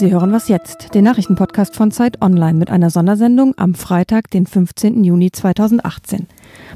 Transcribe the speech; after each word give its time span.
Sie 0.00 0.10
hören 0.10 0.32
was 0.32 0.48
jetzt, 0.48 0.94
den 0.94 1.04
Nachrichtenpodcast 1.04 1.76
von 1.76 1.90
Zeit 1.90 2.22
Online 2.22 2.54
mit 2.54 2.70
einer 2.70 2.88
Sondersendung 2.88 3.52
am 3.58 3.74
Freitag, 3.74 4.30
den 4.30 4.46
15. 4.46 5.04
Juni 5.04 5.30
2018. 5.30 6.26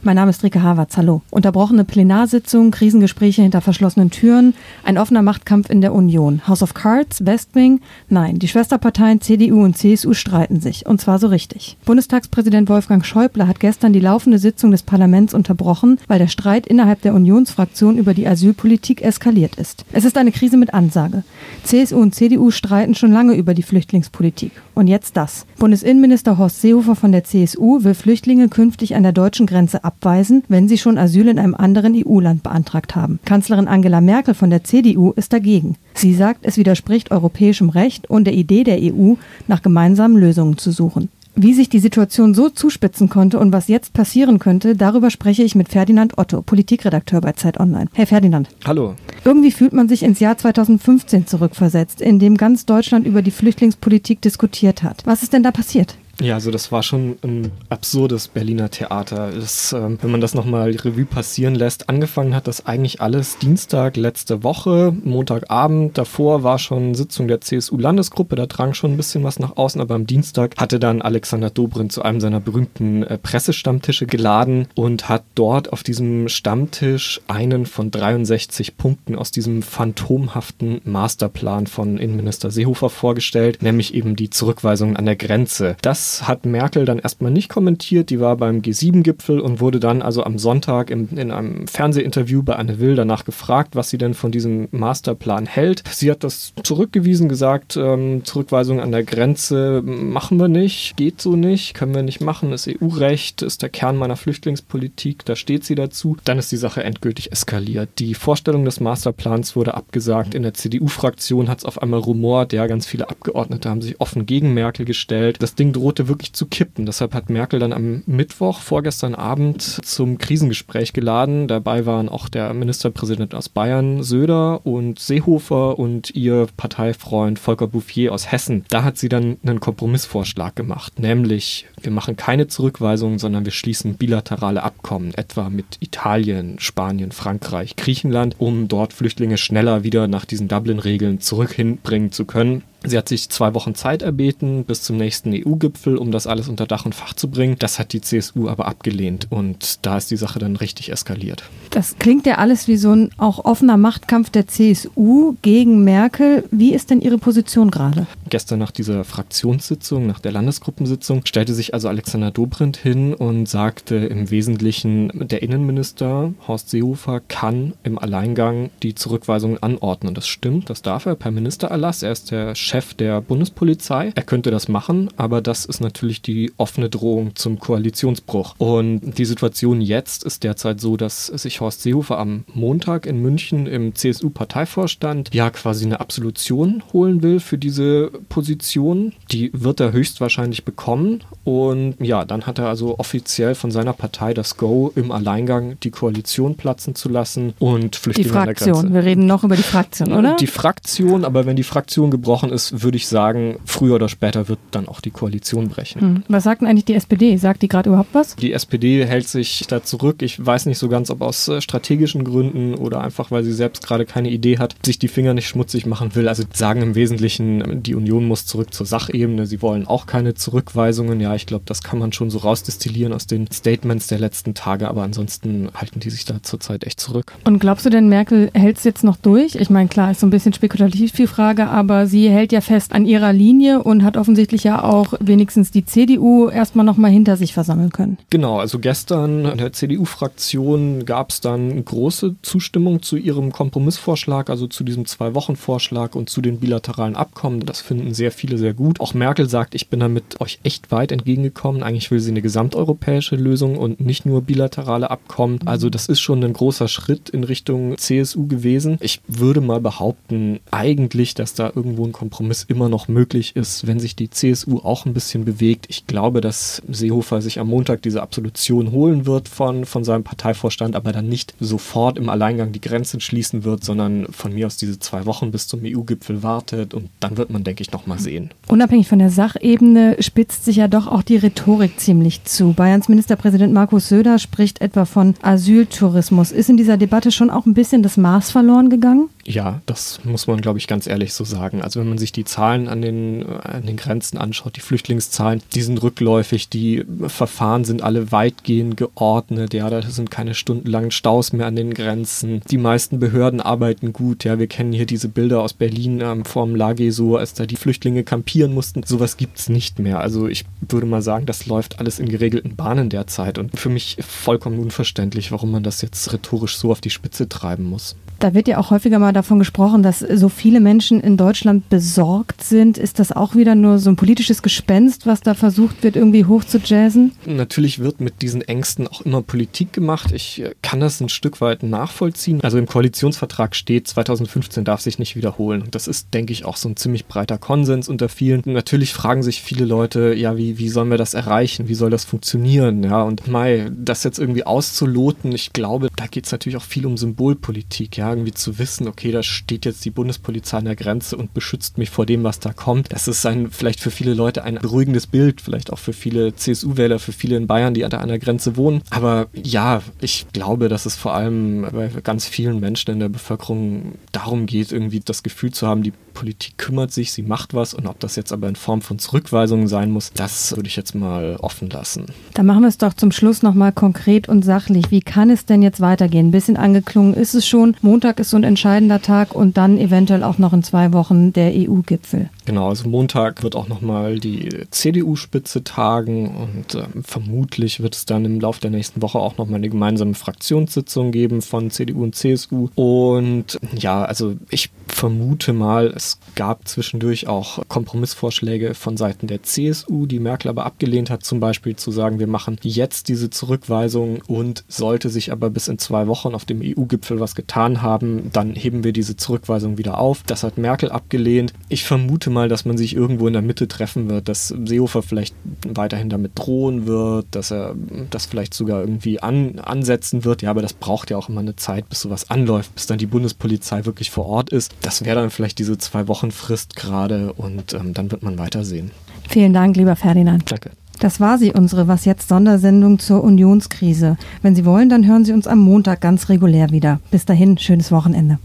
Mein 0.02 0.16
Name 0.16 0.30
ist 0.30 0.42
Rike 0.42 0.62
Havertz, 0.62 0.96
hallo. 0.98 1.22
Unterbrochene 1.30 1.84
Plenarsitzungen, 1.84 2.70
Krisengespräche 2.70 3.40
hinter 3.40 3.62
verschlossenen 3.62 4.10
Türen, 4.10 4.52
ein 4.84 4.98
offener 4.98 5.22
Machtkampf 5.22 5.70
in 5.70 5.80
der 5.80 5.94
Union. 5.94 6.46
House 6.46 6.62
of 6.62 6.74
Cards, 6.74 7.24
Westwing? 7.24 7.80
Nein, 8.10 8.38
die 8.38 8.48
Schwesterparteien 8.48 9.20
CDU 9.20 9.62
und 9.62 9.78
CSU 9.78 10.12
streiten 10.12 10.60
sich. 10.60 10.84
Und 10.84 11.00
zwar 11.00 11.18
so 11.18 11.28
richtig. 11.28 11.78
Bundestagspräsident 11.86 12.68
Wolfgang 12.68 13.04
Schäuble 13.06 13.46
hat 13.46 13.60
gestern 13.60 13.92
die 13.92 14.00
laufende 14.00 14.38
Sitzung 14.38 14.72
des 14.72 14.82
Parlaments 14.82 15.32
unterbrochen, 15.32 15.98
weil 16.06 16.18
der 16.18 16.28
Streit 16.28 16.66
innerhalb 16.66 17.00
der 17.00 17.14
Unionsfraktion 17.14 17.96
über 17.96 18.12
die 18.12 18.26
Asylpolitik 18.26 19.00
eskaliert 19.00 19.54
ist. 19.54 19.86
Es 19.92 20.04
ist 20.04 20.18
eine 20.18 20.32
Krise 20.32 20.58
mit 20.58 20.74
Ansage. 20.74 21.24
CSU 21.62 21.98
und 21.98 22.14
CDU 22.14 22.50
streiten 22.50 22.94
schon 22.94 23.12
lange 23.12 23.34
über 23.34 23.54
die 23.54 23.62
Flüchtlingspolitik. 23.62 24.52
Und 24.74 24.88
jetzt 24.88 25.16
das. 25.16 25.46
Bundesinnenminister 25.58 26.36
Horst 26.36 26.60
Seehofer 26.60 26.96
von 26.96 27.12
der 27.12 27.24
CSU 27.24 27.84
will 27.84 27.94
Flüchtlinge 27.94 28.48
künftig 28.48 28.96
an 28.96 29.02
der 29.02 29.12
deutschen 29.12 29.46
Grenze 29.46 29.63
ab 29.72 29.94
abweisen, 30.04 30.42
wenn 30.48 30.68
sie 30.68 30.78
schon 30.78 30.98
Asyl 30.98 31.28
in 31.28 31.38
einem 31.38 31.54
anderen 31.54 31.94
EU-Land 31.94 32.42
beantragt 32.42 32.94
haben. 32.94 33.18
Kanzlerin 33.24 33.68
Angela 33.68 34.00
Merkel 34.00 34.34
von 34.34 34.50
der 34.50 34.64
CDU 34.64 35.12
ist 35.12 35.32
dagegen. 35.32 35.76
Sie 35.94 36.14
sagt, 36.14 36.40
es 36.42 36.56
widerspricht 36.56 37.10
europäischem 37.10 37.70
Recht 37.70 38.10
und 38.10 38.24
der 38.24 38.34
Idee 38.34 38.64
der 38.64 38.78
EU, 38.80 39.14
nach 39.48 39.62
gemeinsamen 39.62 40.16
Lösungen 40.16 40.58
zu 40.58 40.70
suchen. 40.72 41.08
Wie 41.36 41.52
sich 41.52 41.68
die 41.68 41.80
Situation 41.80 42.32
so 42.32 42.48
zuspitzen 42.48 43.08
konnte 43.08 43.40
und 43.40 43.52
was 43.52 43.66
jetzt 43.66 43.92
passieren 43.92 44.38
könnte, 44.38 44.76
darüber 44.76 45.10
spreche 45.10 45.42
ich 45.42 45.56
mit 45.56 45.68
Ferdinand 45.68 46.16
Otto, 46.16 46.42
Politikredakteur 46.42 47.20
bei 47.20 47.32
Zeit 47.32 47.58
Online. 47.58 47.86
Herr 47.92 48.06
Ferdinand. 48.06 48.48
Hallo. 48.64 48.94
Irgendwie 49.24 49.50
fühlt 49.50 49.72
man 49.72 49.88
sich 49.88 50.04
ins 50.04 50.20
Jahr 50.20 50.38
2015 50.38 51.26
zurückversetzt, 51.26 52.00
in 52.00 52.20
dem 52.20 52.36
ganz 52.36 52.66
Deutschland 52.66 53.04
über 53.04 53.20
die 53.20 53.32
Flüchtlingspolitik 53.32 54.20
diskutiert 54.20 54.84
hat. 54.84 55.02
Was 55.06 55.24
ist 55.24 55.32
denn 55.32 55.42
da 55.42 55.50
passiert? 55.50 55.96
Ja, 56.20 56.34
also 56.34 56.50
das 56.50 56.70
war 56.70 56.82
schon 56.82 57.16
ein 57.22 57.50
absurdes 57.68 58.28
Berliner 58.28 58.70
Theater. 58.70 59.32
Das, 59.32 59.72
äh, 59.72 59.80
wenn 60.00 60.10
man 60.10 60.20
das 60.20 60.34
nochmal 60.34 60.70
Revue 60.70 61.06
passieren 61.06 61.54
lässt, 61.54 61.88
angefangen 61.88 62.34
hat 62.34 62.46
das 62.46 62.66
eigentlich 62.66 63.00
alles 63.00 63.38
Dienstag 63.38 63.96
letzte 63.96 64.42
Woche, 64.44 64.94
Montagabend. 65.02 65.98
Davor 65.98 66.42
war 66.44 66.58
schon 66.58 66.94
Sitzung 66.94 67.26
der 67.26 67.40
CSU-Landesgruppe, 67.40 68.36
da 68.36 68.46
drang 68.46 68.74
schon 68.74 68.92
ein 68.92 68.96
bisschen 68.96 69.24
was 69.24 69.38
nach 69.38 69.56
außen, 69.56 69.80
aber 69.80 69.94
am 69.96 70.06
Dienstag 70.06 70.56
hatte 70.56 70.78
dann 70.78 71.02
Alexander 71.02 71.50
Dobrindt 71.50 71.92
zu 71.92 72.02
einem 72.02 72.20
seiner 72.20 72.40
berühmten 72.40 73.02
äh, 73.02 73.18
Pressestammtische 73.18 74.06
geladen 74.06 74.68
und 74.74 75.08
hat 75.08 75.24
dort 75.34 75.72
auf 75.72 75.82
diesem 75.82 76.28
Stammtisch 76.28 77.20
einen 77.26 77.66
von 77.66 77.90
63 77.90 78.76
Punkten 78.76 79.16
aus 79.16 79.32
diesem 79.32 79.62
phantomhaften 79.62 80.80
Masterplan 80.84 81.66
von 81.66 81.98
Innenminister 81.98 82.50
Seehofer 82.50 82.90
vorgestellt, 82.90 83.62
nämlich 83.62 83.94
eben 83.94 84.14
die 84.14 84.30
Zurückweisungen 84.30 84.96
an 84.96 85.06
der 85.06 85.16
Grenze. 85.16 85.76
Das 85.82 86.03
das 86.04 86.28
hat 86.28 86.44
Merkel 86.44 86.84
dann 86.84 86.98
erstmal 86.98 87.30
nicht 87.30 87.48
kommentiert. 87.48 88.10
Die 88.10 88.20
war 88.20 88.36
beim 88.36 88.60
G7-Gipfel 88.60 89.40
und 89.40 89.60
wurde 89.60 89.80
dann 89.80 90.02
also 90.02 90.22
am 90.22 90.38
Sonntag 90.38 90.90
im, 90.90 91.08
in 91.16 91.30
einem 91.30 91.66
Fernsehinterview 91.66 92.42
bei 92.42 92.56
Anne 92.56 92.78
Will 92.78 92.94
danach 92.94 93.24
gefragt, 93.24 93.74
was 93.74 93.88
sie 93.88 93.96
denn 93.96 94.12
von 94.12 94.30
diesem 94.30 94.68
Masterplan 94.70 95.46
hält. 95.46 95.82
Sie 95.90 96.10
hat 96.10 96.22
das 96.22 96.52
zurückgewiesen, 96.62 97.30
gesagt, 97.30 97.78
ähm, 97.78 98.22
Zurückweisung 98.24 98.80
an 98.80 98.92
der 98.92 99.02
Grenze 99.02 99.80
machen 99.82 100.38
wir 100.38 100.48
nicht, 100.48 100.96
geht 100.98 101.22
so 101.22 101.36
nicht, 101.36 101.72
können 101.72 101.94
wir 101.94 102.02
nicht 102.02 102.20
machen, 102.20 102.52
ist 102.52 102.68
EU-Recht, 102.68 103.40
ist 103.40 103.62
der 103.62 103.70
Kern 103.70 103.96
meiner 103.96 104.16
Flüchtlingspolitik, 104.16 105.24
da 105.24 105.36
steht 105.36 105.64
sie 105.64 105.74
dazu. 105.74 106.18
Dann 106.24 106.38
ist 106.38 106.52
die 106.52 106.58
Sache 106.58 106.84
endgültig 106.84 107.32
eskaliert. 107.32 107.88
Die 107.98 108.14
Vorstellung 108.14 108.66
des 108.66 108.80
Masterplans 108.80 109.56
wurde 109.56 109.72
abgesagt. 109.72 110.34
In 110.34 110.42
der 110.42 110.52
CDU-Fraktion 110.52 111.48
hat 111.48 111.58
es 111.58 111.64
auf 111.64 111.80
einmal 111.80 112.00
rumort, 112.00 112.52
ja, 112.52 112.66
ganz 112.66 112.86
viele 112.86 113.08
Abgeordnete 113.08 113.70
haben 113.70 113.80
sich 113.80 114.00
offen 114.00 114.26
gegen 114.26 114.52
Merkel 114.52 114.84
gestellt. 114.84 115.38
Das 115.40 115.54
Ding 115.54 115.72
droht 115.72 115.93
drohte 115.94 116.08
wirklich 116.08 116.32
zu 116.32 116.46
kippen. 116.46 116.86
Deshalb 116.86 117.14
hat 117.14 117.30
Merkel 117.30 117.60
dann 117.60 117.72
am 117.72 118.02
Mittwoch, 118.06 118.60
vorgestern 118.60 119.14
Abend, 119.14 119.62
zum 119.62 120.18
Krisengespräch 120.18 120.92
geladen. 120.92 121.46
Dabei 121.46 121.86
waren 121.86 122.08
auch 122.08 122.28
der 122.28 122.52
Ministerpräsident 122.52 123.34
aus 123.34 123.48
Bayern, 123.48 124.02
Söder 124.02 124.66
und 124.66 124.98
Seehofer 124.98 125.78
und 125.78 126.10
ihr 126.16 126.48
Parteifreund 126.56 127.38
Volker 127.38 127.68
Bouffier 127.68 128.12
aus 128.12 128.30
Hessen. 128.30 128.64
Da 128.70 128.82
hat 128.82 128.98
sie 128.98 129.08
dann 129.08 129.36
einen 129.46 129.60
Kompromissvorschlag 129.60 130.56
gemacht, 130.56 130.98
nämlich 130.98 131.66
wir 131.80 131.92
machen 131.92 132.16
keine 132.16 132.48
Zurückweisungen, 132.48 133.18
sondern 133.20 133.44
wir 133.44 133.52
schließen 133.52 133.94
bilaterale 133.94 134.62
Abkommen, 134.62 135.14
etwa 135.14 135.48
mit 135.48 135.78
Italien, 135.80 136.56
Spanien, 136.58 137.12
Frankreich, 137.12 137.76
Griechenland, 137.76 138.34
um 138.38 138.66
dort 138.66 138.92
Flüchtlinge 138.92 139.38
schneller 139.38 139.84
wieder 139.84 140.08
nach 140.08 140.24
diesen 140.24 140.48
Dublin-Regeln 140.48 141.20
zurück 141.20 141.52
hinbringen 141.52 142.10
zu 142.10 142.24
können. 142.24 142.62
Sie 142.86 142.98
hat 142.98 143.08
sich 143.08 143.30
zwei 143.30 143.54
Wochen 143.54 143.74
Zeit 143.74 144.02
erbeten 144.02 144.64
bis 144.64 144.82
zum 144.82 144.98
nächsten 144.98 145.32
EU-Gipfel, 145.32 145.96
um 145.96 146.10
das 146.12 146.26
alles 146.26 146.48
unter 146.48 146.66
Dach 146.66 146.84
und 146.84 146.94
Fach 146.94 147.14
zu 147.14 147.28
bringen. 147.28 147.56
Das 147.58 147.78
hat 147.78 147.92
die 147.92 148.02
CSU 148.02 148.48
aber 148.48 148.66
abgelehnt 148.66 149.28
und 149.30 149.84
da 149.86 149.96
ist 149.96 150.10
die 150.10 150.16
Sache 150.16 150.38
dann 150.38 150.56
richtig 150.56 150.92
eskaliert. 150.92 151.44
Das 151.70 151.96
klingt 151.98 152.26
ja 152.26 152.36
alles 152.36 152.68
wie 152.68 152.76
so 152.76 152.92
ein 152.92 153.10
auch 153.16 153.44
offener 153.44 153.78
Machtkampf 153.78 154.30
der 154.30 154.46
CSU 154.46 155.34
gegen 155.40 155.82
Merkel. 155.82 156.44
Wie 156.50 156.74
ist 156.74 156.90
denn 156.90 157.00
Ihre 157.00 157.18
Position 157.18 157.70
gerade? 157.70 158.06
Gestern 158.34 158.58
nach 158.58 158.72
dieser 158.72 159.04
Fraktionssitzung, 159.04 160.06
nach 160.06 160.20
der 160.20 160.32
Landesgruppensitzung, 160.32 161.24
stellte 161.24 161.54
sich 161.54 161.72
also 161.72 161.88
Alexander 161.88 162.30
Dobrindt 162.30 162.76
hin 162.76 163.14
und 163.14 163.48
sagte 163.48 163.94
im 163.94 164.30
Wesentlichen, 164.30 165.28
der 165.28 165.42
Innenminister 165.42 166.34
Horst 166.46 166.70
Seehofer 166.70 167.20
kann 167.20 167.74
im 167.84 167.98
Alleingang 167.98 168.70
die 168.82 168.94
Zurückweisungen 168.94 169.62
anordnen. 169.62 170.14
Das 170.14 170.26
stimmt, 170.26 170.68
das 170.68 170.82
darf 170.82 171.06
er 171.06 171.14
per 171.14 171.30
Ministererlass. 171.30 172.02
Er 172.02 172.12
ist 172.12 172.30
der 172.30 172.54
Chef 172.54 172.84
Chef 172.84 172.94
der 172.94 173.20
Bundespolizei. 173.20 174.12
Er 174.14 174.22
könnte 174.22 174.50
das 174.50 174.66
machen, 174.66 175.10
aber 175.16 175.40
das 175.40 175.64
ist 175.64 175.80
natürlich 175.80 176.20
die 176.20 176.52
offene 176.56 176.90
Drohung 176.90 177.36
zum 177.36 177.60
Koalitionsbruch. 177.60 178.56
Und 178.58 179.16
die 179.16 179.24
Situation 179.24 179.80
jetzt 179.80 180.24
ist 180.24 180.42
derzeit 180.42 180.80
so, 180.80 180.96
dass 180.96 181.26
sich 181.26 181.60
Horst 181.60 181.82
Seehofer 181.82 182.18
am 182.18 182.44
Montag 182.52 183.06
in 183.06 183.22
München 183.22 183.68
im 183.68 183.94
CSU-Parteivorstand 183.94 185.32
ja 185.32 185.50
quasi 185.50 185.84
eine 185.84 186.00
Absolution 186.00 186.82
holen 186.92 187.22
will 187.22 187.38
für 187.38 187.58
diese 187.58 188.10
Position. 188.24 189.12
Die 189.30 189.50
wird 189.52 189.80
er 189.80 189.92
höchstwahrscheinlich 189.92 190.64
bekommen. 190.64 191.22
Und 191.44 191.96
ja, 192.00 192.24
dann 192.24 192.46
hat 192.46 192.58
er 192.58 192.68
also 192.68 192.98
offiziell 192.98 193.54
von 193.54 193.70
seiner 193.70 193.92
Partei 193.92 194.34
das 194.34 194.56
Go, 194.56 194.92
im 194.96 195.12
Alleingang 195.12 195.76
die 195.82 195.90
Koalition 195.90 196.56
platzen 196.56 196.94
zu 196.94 197.08
lassen 197.08 197.54
und 197.58 197.96
Flüchtlinge 197.96 198.28
die 198.28 198.34
Fraktion. 198.34 198.92
Wir 198.92 199.04
reden 199.04 199.26
noch 199.26 199.44
über 199.44 199.56
die 199.56 199.62
Fraktion, 199.62 200.12
oder? 200.12 200.36
Die 200.36 200.46
Fraktion, 200.46 201.24
aber 201.24 201.46
wenn 201.46 201.56
die 201.56 201.62
Fraktion 201.62 202.10
gebrochen 202.10 202.50
ist, 202.50 202.64
ist, 202.64 202.82
würde 202.82 202.96
ich 202.96 203.06
sagen, 203.06 203.56
früher 203.64 203.96
oder 203.96 204.08
später 204.08 204.48
wird 204.48 204.58
dann 204.70 204.88
auch 204.88 205.00
die 205.00 205.10
Koalition 205.10 205.68
brechen. 205.68 206.00
Hm. 206.00 206.22
Was 206.28 206.44
sagt 206.44 206.60
denn 206.60 206.68
eigentlich 206.68 206.84
die 206.84 206.94
SPD? 206.94 207.36
Sagt 207.36 207.62
die 207.62 207.68
gerade 207.68 207.90
überhaupt 207.90 208.14
was? 208.14 208.36
Die 208.36 208.52
SPD 208.52 209.04
hält 209.04 209.28
sich 209.28 209.66
da 209.68 209.82
zurück. 209.82 210.22
Ich 210.22 210.44
weiß 210.44 210.66
nicht 210.66 210.78
so 210.78 210.88
ganz, 210.88 211.10
ob 211.10 211.22
aus 211.22 211.48
äh, 211.48 211.60
strategischen 211.60 212.24
Gründen 212.24 212.74
oder 212.74 213.00
einfach, 213.00 213.30
weil 213.30 213.44
sie 213.44 213.52
selbst 213.52 213.86
gerade 213.86 214.04
keine 214.04 214.30
Idee 214.30 214.58
hat, 214.58 214.74
sich 214.84 214.98
die 214.98 215.08
Finger 215.08 215.34
nicht 215.34 215.48
schmutzig 215.48 215.86
machen 215.86 216.14
will. 216.14 216.28
Also 216.28 216.44
sagen 216.52 216.82
im 216.82 216.94
Wesentlichen, 216.94 217.82
die 217.82 217.94
Union 217.94 218.03
muss 218.12 218.46
zurück 218.46 218.72
zur 218.72 218.86
Sachebene. 218.86 219.46
Sie 219.46 219.62
wollen 219.62 219.86
auch 219.86 220.06
keine 220.06 220.34
Zurückweisungen. 220.34 221.20
Ja, 221.20 221.34
ich 221.34 221.46
glaube, 221.46 221.64
das 221.66 221.82
kann 221.82 221.98
man 221.98 222.12
schon 222.12 222.30
so 222.30 222.38
rausdestillieren 222.38 223.12
aus 223.12 223.26
den 223.26 223.50
Statements 223.50 224.06
der 224.06 224.18
letzten 224.18 224.54
Tage. 224.54 224.88
Aber 224.88 225.02
ansonsten 225.02 225.68
halten 225.74 226.00
die 226.00 226.10
sich 226.10 226.24
da 226.24 226.42
zurzeit 226.42 226.84
echt 226.84 227.00
zurück. 227.00 227.32
Und 227.44 227.58
glaubst 227.58 227.86
du 227.86 227.90
denn, 227.90 228.08
Merkel 228.08 228.50
hält 228.54 228.78
es 228.78 228.84
jetzt 228.84 229.04
noch 229.04 229.16
durch? 229.16 229.54
Ich 229.54 229.70
meine, 229.70 229.88
klar, 229.88 230.10
ist 230.10 230.20
so 230.20 230.26
ein 230.26 230.30
bisschen 230.30 230.52
spekulativ 230.52 231.12
die 231.12 231.26
Frage, 231.26 231.68
aber 231.68 232.06
sie 232.06 232.28
hält 232.28 232.52
ja 232.52 232.60
fest 232.60 232.92
an 232.92 233.06
ihrer 233.06 233.32
Linie 233.32 233.82
und 233.82 234.02
hat 234.02 234.16
offensichtlich 234.16 234.64
ja 234.64 234.82
auch 234.82 235.14
wenigstens 235.20 235.70
die 235.70 235.84
CDU 235.84 236.48
erstmal 236.48 236.84
nochmal 236.84 237.10
hinter 237.10 237.36
sich 237.36 237.52
versammeln 237.52 237.90
können. 237.90 238.18
Genau, 238.30 238.58
also 238.58 238.78
gestern 238.78 239.44
in 239.44 239.58
der 239.58 239.72
CDU-Fraktion 239.72 241.04
gab 241.04 241.30
es 241.30 241.40
dann 241.40 241.84
große 241.84 242.36
Zustimmung 242.42 243.02
zu 243.02 243.16
ihrem 243.16 243.52
Kompromissvorschlag, 243.52 244.50
also 244.50 244.66
zu 244.66 244.84
diesem 244.84 245.06
Zwei-Wochen-Vorschlag 245.06 246.14
und 246.14 246.30
zu 246.30 246.40
den 246.40 246.60
bilateralen 246.60 247.16
Abkommen. 247.16 247.60
Das 247.60 247.80
finden 247.94 248.14
sehr 248.14 248.32
viele 248.32 248.58
sehr 248.58 248.74
gut. 248.74 249.00
Auch 249.00 249.14
Merkel 249.14 249.48
sagt, 249.48 249.74
ich 249.74 249.88
bin 249.88 250.00
damit 250.00 250.40
euch 250.40 250.58
echt 250.62 250.90
weit 250.90 251.12
entgegengekommen. 251.12 251.82
Eigentlich 251.82 252.10
will 252.10 252.20
sie 252.20 252.30
eine 252.30 252.42
gesamteuropäische 252.42 253.36
Lösung 253.36 253.76
und 253.76 254.00
nicht 254.00 254.26
nur 254.26 254.42
bilaterale 254.42 255.10
Abkommen. 255.10 255.60
Also 255.64 255.90
das 255.90 256.06
ist 256.06 256.20
schon 256.20 256.42
ein 256.42 256.52
großer 256.52 256.88
Schritt 256.88 257.28
in 257.28 257.44
Richtung 257.44 257.96
CSU 257.96 258.46
gewesen. 258.46 258.98
Ich 259.00 259.20
würde 259.28 259.60
mal 259.60 259.80
behaupten, 259.80 260.60
eigentlich, 260.70 261.34
dass 261.34 261.54
da 261.54 261.70
irgendwo 261.74 262.04
ein 262.04 262.12
Kompromiss 262.12 262.64
immer 262.64 262.88
noch 262.88 263.08
möglich 263.08 263.56
ist, 263.56 263.86
wenn 263.86 264.00
sich 264.00 264.16
die 264.16 264.30
CSU 264.30 264.78
auch 264.78 265.06
ein 265.06 265.14
bisschen 265.14 265.44
bewegt. 265.44 265.86
Ich 265.88 266.06
glaube, 266.06 266.40
dass 266.40 266.82
Seehofer 266.88 267.42
sich 267.42 267.60
am 267.60 267.68
Montag 267.68 268.02
diese 268.02 268.22
Absolution 268.22 268.92
holen 268.92 269.26
wird 269.26 269.48
von, 269.48 269.84
von 269.84 270.04
seinem 270.04 270.24
Parteivorstand, 270.24 270.96
aber 270.96 271.12
dann 271.12 271.28
nicht 271.28 271.54
sofort 271.60 272.18
im 272.18 272.28
Alleingang 272.28 272.72
die 272.72 272.80
Grenzen 272.80 273.20
schließen 273.20 273.64
wird, 273.64 273.84
sondern 273.84 274.26
von 274.32 274.52
mir 274.52 274.66
aus 274.66 274.76
diese 274.76 274.98
zwei 274.98 275.26
Wochen 275.26 275.52
bis 275.52 275.68
zum 275.68 275.80
EU-Gipfel 275.84 276.42
wartet 276.42 276.94
und 276.94 277.10
dann 277.20 277.36
wird 277.36 277.50
man, 277.50 277.64
denke 277.64 277.82
ich, 277.82 277.83
nochmal 277.92 278.18
sehen. 278.18 278.50
Unabhängig 278.68 279.08
von 279.08 279.18
der 279.18 279.30
Sachebene 279.30 280.16
spitzt 280.20 280.64
sich 280.64 280.76
ja 280.76 280.88
doch 280.88 281.06
auch 281.06 281.22
die 281.22 281.36
Rhetorik 281.36 281.98
ziemlich 282.00 282.44
zu. 282.44 282.72
Bayerns 282.72 283.08
Ministerpräsident 283.08 283.72
Markus 283.72 284.08
Söder 284.08 284.38
spricht 284.38 284.80
etwa 284.80 285.04
von 285.04 285.34
Asyltourismus. 285.42 286.52
Ist 286.52 286.70
in 286.70 286.76
dieser 286.76 286.96
Debatte 286.96 287.30
schon 287.30 287.50
auch 287.50 287.66
ein 287.66 287.74
bisschen 287.74 288.02
das 288.02 288.16
Maß 288.16 288.50
verloren 288.50 288.90
gegangen? 288.90 289.28
Ja, 289.46 289.82
das 289.86 290.20
muss 290.24 290.46
man, 290.46 290.60
glaube 290.60 290.78
ich, 290.78 290.86
ganz 290.86 291.06
ehrlich 291.06 291.34
so 291.34 291.44
sagen. 291.44 291.82
Also 291.82 292.00
wenn 292.00 292.08
man 292.08 292.18
sich 292.18 292.32
die 292.32 292.44
Zahlen 292.44 292.88
an 292.88 293.02
den, 293.02 293.44
an 293.46 293.84
den 293.84 293.96
Grenzen 293.96 294.38
anschaut, 294.38 294.76
die 294.76 294.80
Flüchtlingszahlen, 294.80 295.62
die 295.74 295.82
sind 295.82 296.02
rückläufig, 296.02 296.68
die 296.68 297.04
Verfahren 297.26 297.84
sind 297.84 298.02
alle 298.02 298.32
weitgehend 298.32 298.96
geordnet, 298.96 299.74
ja, 299.74 299.90
da 299.90 300.02
sind 300.02 300.30
keine 300.30 300.54
stundenlangen 300.54 301.10
Staus 301.10 301.52
mehr 301.52 301.66
an 301.66 301.76
den 301.76 301.92
Grenzen. 301.92 302.62
Die 302.70 302.78
meisten 302.78 303.18
Behörden 303.18 303.60
arbeiten 303.60 304.12
gut, 304.12 304.44
ja, 304.44 304.58
wir 304.58 304.66
kennen 304.66 304.92
hier 304.92 305.06
diese 305.06 305.28
Bilder 305.28 305.62
aus 305.62 305.74
Berlin 305.74 306.20
ähm, 306.22 306.44
vorm 306.44 306.74
Lage 306.74 307.12
so, 307.12 307.36
als 307.36 307.52
da 307.54 307.66
die 307.66 307.73
Flüchtlinge 307.76 308.24
kampieren 308.24 308.72
mussten. 308.72 309.02
Sowas 309.04 309.36
gibt 309.36 309.58
es 309.58 309.68
nicht 309.68 309.98
mehr. 309.98 310.20
Also 310.20 310.48
ich 310.48 310.64
würde 310.80 311.06
mal 311.06 311.22
sagen, 311.22 311.46
das 311.46 311.66
läuft 311.66 311.98
alles 311.98 312.18
in 312.18 312.28
geregelten 312.28 312.76
Bahnen 312.76 313.10
derzeit 313.10 313.58
und 313.58 313.78
für 313.78 313.88
mich 313.88 314.16
vollkommen 314.20 314.78
unverständlich, 314.78 315.52
warum 315.52 315.70
man 315.70 315.82
das 315.82 316.02
jetzt 316.02 316.32
rhetorisch 316.32 316.76
so 316.76 316.90
auf 316.90 317.00
die 317.00 317.10
Spitze 317.10 317.48
treiben 317.48 317.84
muss. 317.84 318.16
Da 318.40 318.52
wird 318.52 318.68
ja 318.68 318.78
auch 318.78 318.90
häufiger 318.90 319.18
mal 319.18 319.32
davon 319.32 319.58
gesprochen, 319.58 320.02
dass 320.02 320.18
so 320.18 320.48
viele 320.48 320.80
Menschen 320.80 321.20
in 321.20 321.36
Deutschland 321.36 321.88
besorgt 321.88 322.62
sind. 322.62 322.98
Ist 322.98 323.18
das 323.18 323.32
auch 323.32 323.54
wieder 323.54 323.74
nur 323.74 323.98
so 323.98 324.10
ein 324.10 324.16
politisches 324.16 324.60
Gespenst, 324.60 325.26
was 325.26 325.40
da 325.40 325.54
versucht 325.54 326.02
wird, 326.02 326.16
irgendwie 326.16 326.44
hoch 326.44 326.64
zu 326.64 326.78
jazzen? 326.78 327.32
Natürlich 327.46 328.00
wird 328.00 328.20
mit 328.20 328.42
diesen 328.42 328.60
Ängsten 328.62 329.08
auch 329.08 329.22
immer 329.22 329.40
Politik 329.40 329.92
gemacht. 329.92 330.32
Ich 330.32 330.60
äh, 330.60 330.74
kann 330.82 331.00
das 331.00 331.20
ein 331.20 331.28
Stück 331.28 331.60
weit 331.60 331.82
nachvollziehen. 331.82 332.60
Also 332.62 332.78
im 332.78 332.86
Koalitionsvertrag 332.86 333.74
steht, 333.74 334.08
2015 334.08 334.84
darf 334.84 335.00
sich 335.00 335.18
nicht 335.18 335.36
wiederholen. 335.36 335.82
Und 335.82 335.94
das 335.94 336.08
ist, 336.08 336.34
denke 336.34 336.52
ich, 336.52 336.64
auch 336.64 336.76
so 336.76 336.88
ein 336.88 336.96
ziemlich 336.96 337.26
breiter 337.26 337.58
Konsens 337.64 338.10
unter 338.10 338.28
vielen. 338.28 338.60
Natürlich 338.66 339.14
fragen 339.14 339.42
sich 339.42 339.62
viele 339.62 339.86
Leute, 339.86 340.34
ja, 340.34 340.58
wie, 340.58 340.76
wie 340.76 340.90
sollen 340.90 341.08
wir 341.08 341.16
das 341.16 341.32
erreichen? 341.32 341.88
Wie 341.88 341.94
soll 341.94 342.10
das 342.10 342.26
funktionieren? 342.26 343.02
Ja, 343.02 343.22
und 343.22 343.46
Mai, 343.48 343.90
das 343.90 344.22
jetzt 344.22 344.38
irgendwie 344.38 344.64
auszuloten, 344.64 345.50
ich 345.52 345.72
glaube, 345.72 346.08
da 346.14 346.26
geht 346.26 346.44
es 346.44 346.52
natürlich 346.52 346.76
auch 346.76 346.82
viel 346.82 347.06
um 347.06 347.16
Symbolpolitik. 347.16 348.18
Ja, 348.18 348.28
irgendwie 348.28 348.52
zu 348.52 348.78
wissen, 348.78 349.08
okay, 349.08 349.32
da 349.32 349.42
steht 349.42 349.86
jetzt 349.86 350.04
die 350.04 350.10
Bundespolizei 350.10 350.76
an 350.76 350.84
der 350.84 350.94
Grenze 350.94 351.38
und 351.38 351.54
beschützt 351.54 351.96
mich 351.96 352.10
vor 352.10 352.26
dem, 352.26 352.44
was 352.44 352.60
da 352.60 352.74
kommt. 352.74 353.10
Das 353.10 353.28
ist 353.28 353.46
ein, 353.46 353.70
vielleicht 353.70 354.00
für 354.00 354.10
viele 354.10 354.34
Leute 354.34 354.62
ein 354.62 354.74
beruhigendes 354.74 355.26
Bild, 355.26 355.62
vielleicht 355.62 355.90
auch 355.90 355.98
für 355.98 356.12
viele 356.12 356.54
CSU-Wähler, 356.54 357.18
für 357.18 357.32
viele 357.32 357.56
in 357.56 357.66
Bayern, 357.66 357.94
die 357.94 358.04
an 358.04 358.28
der 358.28 358.38
Grenze 358.38 358.76
wohnen. 358.76 359.00
Aber 359.08 359.46
ja, 359.54 360.02
ich 360.20 360.44
glaube, 360.52 360.90
dass 360.90 361.06
es 361.06 361.16
vor 361.16 361.32
allem 361.32 361.86
bei 361.90 362.10
ganz 362.22 362.46
vielen 362.46 362.78
Menschen 362.78 363.12
in 363.12 363.20
der 363.20 363.30
Bevölkerung 363.30 364.16
darum 364.32 364.66
geht, 364.66 364.92
irgendwie 364.92 365.20
das 365.20 365.42
Gefühl 365.42 365.72
zu 365.72 365.86
haben, 365.86 366.02
die 366.02 366.12
Politik 366.34 366.76
kümmert 366.76 367.12
sich, 367.12 367.32
sie 367.32 367.42
macht 367.42 367.72
was 367.72 367.94
und 367.94 368.06
ob 368.06 368.20
das 368.20 368.36
jetzt 368.36 368.52
aber 368.52 368.68
in 368.68 368.76
Form 368.76 369.00
von 369.00 369.18
Zurückweisungen 369.18 369.88
sein 369.88 370.10
muss, 370.10 370.32
das 370.34 370.76
würde 370.76 370.88
ich 370.88 370.96
jetzt 370.96 371.14
mal 371.14 371.56
offen 371.56 371.88
lassen. 371.88 372.26
Dann 372.52 372.66
machen 372.66 372.82
wir 372.82 372.88
es 372.88 372.98
doch 372.98 373.14
zum 373.14 373.32
Schluss 373.32 373.62
nochmal 373.62 373.92
konkret 373.92 374.48
und 374.48 374.64
sachlich. 374.64 375.10
Wie 375.10 375.22
kann 375.22 375.48
es 375.48 375.64
denn 375.64 375.82
jetzt 375.82 376.00
weitergehen? 376.00 376.48
Ein 376.48 376.52
bisschen 376.52 376.76
angeklungen 376.76 377.34
ist 377.34 377.54
es 377.54 377.66
schon. 377.66 377.96
Montag 378.02 378.40
ist 378.40 378.50
so 378.50 378.56
ein 378.56 378.64
entscheidender 378.64 379.22
Tag 379.22 379.54
und 379.54 379.76
dann 379.76 379.96
eventuell 379.96 380.42
auch 380.42 380.58
noch 380.58 380.72
in 380.72 380.82
zwei 380.82 381.12
Wochen 381.12 381.52
der 381.52 381.72
EU-Gipfel. 381.74 382.50
Genau, 382.66 382.88
also 382.88 383.08
Montag 383.08 383.62
wird 383.62 383.76
auch 383.76 383.88
nochmal 383.88 384.40
die 384.40 384.70
CDU-Spitze 384.90 385.84
tagen 385.84 386.56
und 386.56 386.94
äh, 386.94 387.04
vermutlich 387.22 388.00
wird 388.00 388.16
es 388.16 388.24
dann 388.24 388.44
im 388.44 388.58
Laufe 388.58 388.80
der 388.80 388.90
nächsten 388.90 389.22
Woche 389.22 389.38
auch 389.38 389.58
nochmal 389.58 389.76
eine 389.76 389.90
gemeinsame 389.90 390.34
Fraktionssitzung 390.34 391.30
geben 391.30 391.62
von 391.62 391.90
CDU 391.90 392.22
und 392.24 392.34
CSU. 392.34 392.88
Und 392.94 393.78
ja, 393.94 394.24
also 394.24 394.56
ich 394.70 394.90
vermute 395.08 395.72
mal, 395.72 396.12
es 396.14 396.38
gab 396.54 396.86
zwischendurch 396.88 397.46
auch 397.46 397.80
Kompromissvorschläge 397.88 398.94
von 398.94 399.16
Seiten 399.16 399.46
der 399.46 399.62
CSU, 399.62 400.26
die 400.26 400.38
Merkel 400.38 400.68
aber 400.68 400.86
abgelehnt 400.86 401.30
hat, 401.30 401.44
zum 401.44 401.60
Beispiel 401.60 401.96
zu 401.96 402.10
sagen, 402.10 402.38
wir 402.38 402.46
machen 402.46 402.78
jetzt 402.82 403.28
diese 403.28 403.50
Zurückweisung 403.50 404.40
und 404.46 404.84
sollte 404.88 405.30
sich 405.30 405.52
aber 405.52 405.70
bis 405.70 405.88
in 405.88 405.98
zwei 405.98 406.26
Wochen 406.26 406.54
auf 406.54 406.64
dem 406.64 406.80
EU-Gipfel 406.82 407.40
was 407.40 407.54
getan 407.54 408.02
haben, 408.02 408.50
dann 408.52 408.74
heben 408.74 409.04
wir 409.04 409.12
diese 409.12 409.36
Zurückweisung 409.36 409.98
wieder 409.98 410.18
auf. 410.18 410.42
Das 410.46 410.62
hat 410.62 410.78
Merkel 410.78 411.10
abgelehnt. 411.10 411.72
Ich 411.88 412.04
vermute 412.04 412.50
mal, 412.50 412.68
dass 412.68 412.84
man 412.84 412.96
sich 412.96 413.14
irgendwo 413.14 413.46
in 413.46 413.52
der 413.52 413.62
Mitte 413.62 413.88
treffen 413.88 414.28
wird, 414.28 414.48
dass 414.48 414.68
Seehofer 414.68 415.22
vielleicht 415.22 415.54
weiterhin 415.86 416.30
damit 416.30 416.52
drohen 416.54 417.06
wird, 417.06 417.46
dass 417.50 417.70
er 417.70 417.94
das 418.30 418.46
vielleicht 418.46 418.74
sogar 418.74 419.00
irgendwie 419.00 419.40
an, 419.40 419.78
ansetzen 419.78 420.44
wird. 420.44 420.62
Ja, 420.62 420.70
aber 420.70 420.82
das 420.82 420.92
braucht 420.92 421.30
ja 421.30 421.36
auch 421.36 421.48
immer 421.48 421.60
eine 421.60 421.76
Zeit, 421.76 422.08
bis 422.08 422.20
sowas 422.20 422.50
anläuft, 422.50 422.94
bis 422.94 423.06
dann 423.06 423.18
die 423.18 423.26
Bundespolizei 423.26 424.04
wirklich 424.04 424.30
vor 424.30 424.46
Ort 424.46 424.70
ist. 424.70 424.93
Das 425.02 425.24
wäre 425.24 425.40
dann 425.40 425.50
vielleicht 425.50 425.78
diese 425.78 425.98
zwei 425.98 426.28
Wochen 426.28 426.50
Frist 426.50 426.96
gerade 426.96 427.52
und 427.52 427.94
ähm, 427.94 428.14
dann 428.14 428.30
wird 428.30 428.42
man 428.42 428.58
weitersehen. 428.58 429.10
Vielen 429.48 429.72
Dank, 429.72 429.96
lieber 429.96 430.16
Ferdinand. 430.16 430.70
Danke. 430.70 430.90
Das 431.20 431.40
war 431.40 431.58
sie, 431.58 431.72
unsere 431.72 432.08
Was 432.08 432.24
jetzt 432.24 432.48
Sondersendung 432.48 433.18
zur 433.18 433.44
Unionskrise. 433.44 434.36
Wenn 434.62 434.74
Sie 434.74 434.84
wollen, 434.84 435.08
dann 435.08 435.26
hören 435.26 435.44
Sie 435.44 435.52
uns 435.52 435.66
am 435.66 435.78
Montag 435.78 436.20
ganz 436.20 436.48
regulär 436.48 436.90
wieder. 436.90 437.20
Bis 437.30 437.44
dahin, 437.44 437.78
schönes 437.78 438.10
Wochenende. 438.10 438.58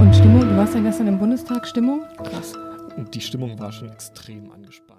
Und 0.00 0.14
Stimmung, 0.14 0.40
du 0.40 0.56
warst 0.56 0.74
ja 0.74 0.80
gestern 0.80 1.08
im 1.08 1.18
Bundestag, 1.18 1.66
Stimmung? 1.66 2.00
Krass. 2.22 2.54
Die 3.12 3.20
Stimmung 3.20 3.58
war 3.60 3.70
schon 3.70 3.90
extrem 3.90 4.50
angespannt. 4.50 4.97